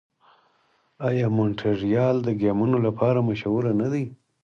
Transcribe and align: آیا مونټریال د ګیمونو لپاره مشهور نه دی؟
آیا 1.07 1.27
مونټریال 1.37 2.17
د 2.23 2.29
ګیمونو 2.41 2.77
لپاره 2.85 3.19
مشهور 3.29 3.63
نه 3.81 3.87
دی؟ 3.93 4.05